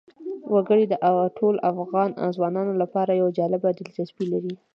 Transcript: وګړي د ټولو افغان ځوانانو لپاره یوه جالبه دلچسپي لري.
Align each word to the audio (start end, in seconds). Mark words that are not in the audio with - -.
وګړي 0.53 0.85
د 0.87 0.93
ټولو 1.37 1.57
افغان 1.71 2.09
ځوانانو 2.35 2.73
لپاره 2.81 3.11
یوه 3.19 3.35
جالبه 3.37 3.69
دلچسپي 3.71 4.25
لري. 4.33 4.53